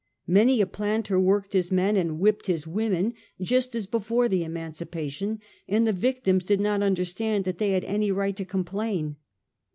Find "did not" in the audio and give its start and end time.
6.43-6.81